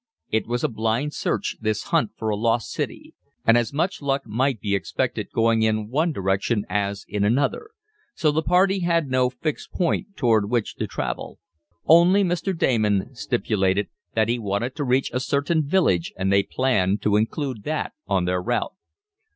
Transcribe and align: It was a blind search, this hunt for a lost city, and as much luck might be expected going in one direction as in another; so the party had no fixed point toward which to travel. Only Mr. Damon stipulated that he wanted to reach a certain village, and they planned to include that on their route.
It 0.31 0.47
was 0.47 0.63
a 0.63 0.67
blind 0.67 1.13
search, 1.13 1.57
this 1.61 1.83
hunt 1.83 2.13
for 2.17 2.29
a 2.29 2.35
lost 2.35 2.71
city, 2.71 3.13
and 3.45 3.55
as 3.55 3.71
much 3.71 4.01
luck 4.01 4.25
might 4.25 4.59
be 4.59 4.73
expected 4.73 5.29
going 5.31 5.61
in 5.61 5.89
one 5.89 6.11
direction 6.11 6.65
as 6.71 7.05
in 7.07 7.23
another; 7.23 7.69
so 8.15 8.31
the 8.31 8.41
party 8.41 8.79
had 8.79 9.09
no 9.11 9.29
fixed 9.29 9.71
point 9.71 10.17
toward 10.17 10.49
which 10.49 10.75
to 10.77 10.87
travel. 10.87 11.37
Only 11.85 12.23
Mr. 12.23 12.57
Damon 12.57 13.13
stipulated 13.13 13.89
that 14.15 14.27
he 14.27 14.39
wanted 14.39 14.75
to 14.77 14.83
reach 14.83 15.11
a 15.13 15.19
certain 15.19 15.67
village, 15.67 16.11
and 16.17 16.33
they 16.33 16.41
planned 16.41 17.03
to 17.03 17.15
include 17.15 17.61
that 17.65 17.93
on 18.07 18.25
their 18.25 18.41
route. 18.41 18.73